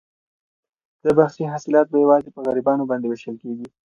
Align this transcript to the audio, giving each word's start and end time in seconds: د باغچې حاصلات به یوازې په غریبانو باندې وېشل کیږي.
د 1.03 1.05
باغچې 1.17 1.43
حاصلات 1.53 1.85
به 1.89 1.97
یوازې 2.03 2.29
په 2.35 2.39
غریبانو 2.47 2.89
باندې 2.89 3.05
وېشل 3.07 3.35
کیږي. 3.43 3.67